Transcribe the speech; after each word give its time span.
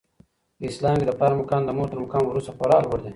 په 0.57 0.63
اسلام 0.69 0.95
کي 0.99 1.05
د 1.07 1.11
پلار 1.17 1.31
مقام 1.41 1.61
د 1.65 1.69
مور 1.77 1.87
تر 1.91 1.99
مقام 2.03 2.23
وروسته 2.27 2.51
خورا 2.57 2.77
لوړ 2.83 2.99
دی. 3.03 3.09